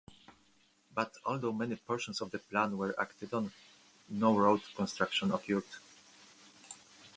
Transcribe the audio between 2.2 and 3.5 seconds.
of the plan were acted